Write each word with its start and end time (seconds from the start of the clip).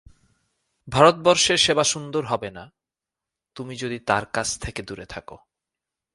ভারতবর্ষের 0.87 1.57
সেবা 1.57 1.83
সুন্দর 1.83 2.23
হবে 2.25 2.49
না, 2.51 2.63
তুমি 3.55 3.73
যদি 3.75 3.97
তাঁর 3.99 4.25
কাছ 4.25 4.47
থেকে 4.59 4.81
দূরে 4.83 5.05
থাক। 5.05 5.27